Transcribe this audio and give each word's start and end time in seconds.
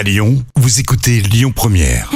À 0.00 0.02
Lyon, 0.02 0.42
vous 0.56 0.80
écoutez 0.80 1.20
Lyon 1.20 1.52
Première. 1.54 2.10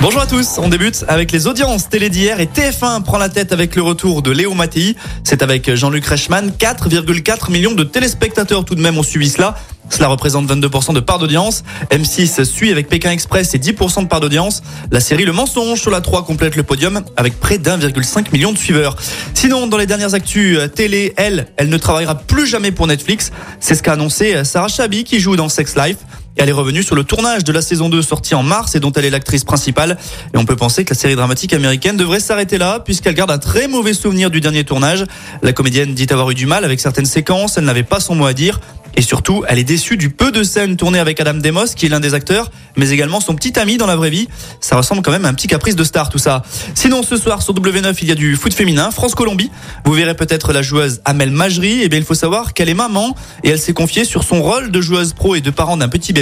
Bonjour 0.00 0.20
à 0.20 0.26
tous, 0.26 0.58
on 0.58 0.68
débute 0.68 1.04
avec 1.06 1.30
les 1.30 1.46
audiences 1.46 1.88
télé 1.88 2.10
d'hier 2.10 2.40
et 2.40 2.46
TF1 2.46 3.04
prend 3.04 3.18
la 3.18 3.28
tête 3.28 3.52
avec 3.52 3.76
le 3.76 3.82
retour 3.82 4.22
de 4.22 4.32
Léo 4.32 4.52
Mattei. 4.54 4.96
C'est 5.22 5.44
avec 5.44 5.72
Jean-Luc 5.72 6.04
Reichmann, 6.06 6.50
4,4 6.50 7.52
millions 7.52 7.74
de 7.74 7.84
téléspectateurs 7.84 8.64
tout 8.64 8.74
de 8.74 8.82
même 8.82 8.98
ont 8.98 9.04
suivi 9.04 9.30
cela. 9.30 9.54
Cela 9.90 10.08
représente 10.08 10.46
22% 10.46 10.94
de 10.94 11.00
part 11.00 11.18
d'audience. 11.18 11.62
M6 11.90 12.44
suit 12.44 12.70
avec 12.70 12.88
Pékin 12.88 13.10
Express 13.10 13.54
et 13.54 13.58
10% 13.58 14.02
de 14.02 14.08
part 14.08 14.20
d'audience. 14.20 14.62
La 14.90 15.00
série 15.00 15.24
Le 15.24 15.32
Mensonge 15.32 15.80
sur 15.80 15.90
la 15.90 16.00
3 16.00 16.24
complète 16.24 16.56
le 16.56 16.62
podium 16.62 17.02
avec 17.16 17.38
près 17.40 17.58
d'1,5 17.58 18.32
million 18.32 18.52
de 18.52 18.58
suiveurs. 18.58 18.96
Sinon, 19.34 19.66
dans 19.66 19.78
les 19.78 19.86
dernières 19.86 20.14
actus 20.14 20.58
télé, 20.74 21.14
elle, 21.16 21.46
elle 21.56 21.68
ne 21.68 21.76
travaillera 21.76 22.16
plus 22.16 22.46
jamais 22.46 22.72
pour 22.72 22.86
Netflix. 22.86 23.32
C'est 23.60 23.74
ce 23.74 23.82
qu'a 23.82 23.92
annoncé 23.92 24.44
Sarah 24.44 24.68
Chabi 24.68 25.04
qui 25.04 25.20
joue 25.20 25.36
dans 25.36 25.48
Sex 25.48 25.76
Life. 25.76 25.98
Et 26.36 26.42
elle 26.42 26.48
est 26.48 26.52
revenue 26.52 26.82
sur 26.82 26.94
le 26.94 27.04
tournage 27.04 27.44
de 27.44 27.52
la 27.52 27.62
saison 27.62 27.88
2 27.88 28.02
sortie 28.02 28.34
en 28.34 28.42
mars 28.42 28.74
et 28.74 28.80
dont 28.80 28.92
elle 28.92 29.06
est 29.06 29.10
l'actrice 29.10 29.44
principale. 29.44 29.96
Et 30.34 30.38
on 30.38 30.44
peut 30.44 30.56
penser 30.56 30.84
que 30.84 30.90
la 30.90 30.98
série 30.98 31.16
dramatique 31.16 31.54
américaine 31.54 31.96
devrait 31.96 32.20
s'arrêter 32.20 32.58
là 32.58 32.80
puisqu'elle 32.80 33.14
garde 33.14 33.30
un 33.30 33.38
très 33.38 33.68
mauvais 33.68 33.94
souvenir 33.94 34.30
du 34.30 34.40
dernier 34.40 34.64
tournage. 34.64 35.04
La 35.42 35.52
comédienne 35.52 35.94
dit 35.94 36.06
avoir 36.10 36.30
eu 36.30 36.34
du 36.34 36.46
mal 36.46 36.64
avec 36.64 36.80
certaines 36.80 37.06
séquences, 37.06 37.56
elle 37.56 37.64
n'avait 37.64 37.82
pas 37.82 38.00
son 38.00 38.14
mot 38.14 38.26
à 38.26 38.34
dire. 38.34 38.60
Et 38.96 39.02
surtout, 39.02 39.44
elle 39.46 39.58
est 39.58 39.64
déçue 39.64 39.98
du 39.98 40.08
peu 40.08 40.32
de 40.32 40.42
scènes 40.42 40.76
tournées 40.76 40.98
avec 40.98 41.20
Adam 41.20 41.34
Demos, 41.34 41.66
qui 41.76 41.84
est 41.84 41.88
l'un 41.90 42.00
des 42.00 42.14
acteurs, 42.14 42.50
mais 42.76 42.90
également 42.90 43.20
son 43.20 43.34
petit 43.34 43.58
ami 43.58 43.76
dans 43.76 43.86
la 43.86 43.94
vraie 43.94 44.08
vie. 44.08 44.26
Ça 44.60 44.74
ressemble 44.74 45.02
quand 45.02 45.10
même 45.10 45.26
à 45.26 45.28
un 45.28 45.34
petit 45.34 45.48
caprice 45.48 45.76
de 45.76 45.84
star, 45.84 46.08
tout 46.08 46.18
ça. 46.18 46.42
Sinon, 46.74 47.02
ce 47.02 47.18
soir, 47.18 47.42
sur 47.42 47.52
W9, 47.52 47.94
il 48.00 48.08
y 48.08 48.12
a 48.12 48.14
du 48.14 48.36
foot 48.36 48.54
féminin, 48.54 48.90
France-Colombie. 48.90 49.50
Vous 49.84 49.92
verrez 49.92 50.16
peut-être 50.16 50.54
la 50.54 50.62
joueuse 50.62 51.02
Amel 51.04 51.30
Majri. 51.30 51.80
Eh 51.82 51.90
bien, 51.90 51.98
il 51.98 52.06
faut 52.06 52.14
savoir 52.14 52.54
qu'elle 52.54 52.70
est 52.70 52.74
maman 52.74 53.14
et 53.44 53.50
elle 53.50 53.58
s'est 53.58 53.74
confiée 53.74 54.06
sur 54.06 54.24
son 54.24 54.42
rôle 54.42 54.70
de 54.70 54.80
joueuse 54.80 55.12
pro 55.12 55.34
et 55.34 55.42
de 55.42 55.50
parent 55.50 55.76
d'un 55.76 55.88
petit 55.88 56.14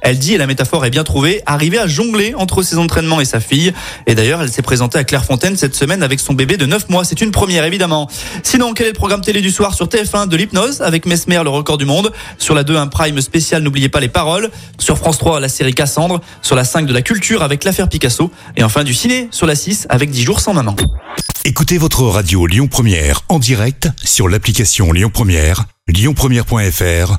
Elle 0.00 0.18
dit, 0.18 0.34
et 0.34 0.38
la 0.38 0.46
métaphore 0.46 0.84
est 0.84 0.90
bien 0.90 1.04
trouvée, 1.04 1.42
arriver 1.46 1.78
à 1.78 1.86
jongler 1.86 2.34
entre 2.36 2.62
ses 2.62 2.78
entraînements 2.78 3.20
et 3.20 3.24
sa 3.24 3.40
fille. 3.40 3.72
Et 4.06 4.14
d'ailleurs, 4.14 4.42
elle 4.42 4.50
s'est 4.50 4.62
présentée 4.62 4.98
à 4.98 5.04
Clairefontaine 5.04 5.56
cette 5.56 5.74
semaine 5.74 6.02
avec 6.02 6.20
son 6.20 6.34
bébé 6.34 6.56
de 6.56 6.66
9 6.66 6.88
mois. 6.88 7.04
C'est 7.04 7.20
une 7.20 7.30
première, 7.30 7.64
évidemment. 7.64 8.08
Sinon, 8.42 8.74
quel 8.74 8.86
est 8.86 8.90
le 8.90 8.94
programme 8.94 9.20
télé 9.20 9.40
du 9.40 9.50
soir 9.50 9.74
sur 9.74 9.86
TF1 9.86 10.28
de 10.28 10.36
l'hypnose 10.36 10.82
avec 10.82 11.06
Mesmer, 11.06 11.40
le 11.44 11.50
record 11.50 11.78
du 11.78 11.84
monde? 11.84 12.12
Sur 12.38 12.54
la 12.54 12.64
2, 12.64 12.76
un 12.76 12.86
prime 12.86 13.20
spécial, 13.20 13.62
n'oubliez 13.62 13.88
pas 13.88 14.00
les 14.00 14.08
paroles. 14.08 14.50
Sur 14.78 14.98
France 14.98 15.18
3, 15.18 15.40
la 15.40 15.48
série 15.48 15.74
Cassandre. 15.74 16.20
Sur 16.42 16.56
la 16.56 16.64
5, 16.64 16.86
de 16.86 16.92
la 16.92 17.02
culture 17.02 17.42
avec 17.42 17.64
l'affaire 17.64 17.88
Picasso. 17.88 18.30
Et 18.56 18.64
enfin, 18.64 18.84
du 18.84 18.94
ciné 18.94 19.28
sur 19.30 19.46
la 19.46 19.54
6 19.54 19.86
avec 19.88 20.10
10 20.10 20.22
jours 20.22 20.40
sans 20.40 20.54
maman. 20.54 20.76
Écoutez 21.44 21.78
votre 21.78 22.02
radio 22.04 22.46
Lyon 22.46 22.68
Première 22.68 23.20
en 23.28 23.38
direct 23.38 23.88
sur 24.02 24.28
l'application 24.28 24.92
Lyon 24.92 25.10
Première, 25.12 25.64
lyonpremière.fr 25.88 27.18